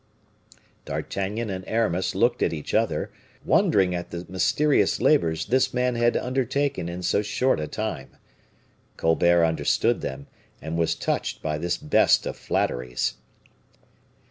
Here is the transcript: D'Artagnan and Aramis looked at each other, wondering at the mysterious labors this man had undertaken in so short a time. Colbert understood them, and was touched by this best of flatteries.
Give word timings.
D'Artagnan 0.85 1.51
and 1.51 1.63
Aramis 1.67 2.15
looked 2.15 2.41
at 2.41 2.53
each 2.53 2.73
other, 2.73 3.11
wondering 3.45 3.93
at 3.93 4.09
the 4.09 4.25
mysterious 4.27 4.99
labors 4.99 5.45
this 5.45 5.75
man 5.75 5.93
had 5.93 6.17
undertaken 6.17 6.89
in 6.89 7.03
so 7.03 7.21
short 7.21 7.59
a 7.59 7.67
time. 7.67 8.17
Colbert 8.97 9.45
understood 9.45 10.01
them, 10.01 10.25
and 10.59 10.75
was 10.75 10.95
touched 10.95 11.43
by 11.43 11.59
this 11.59 11.77
best 11.77 12.25
of 12.25 12.35
flatteries. 12.35 13.17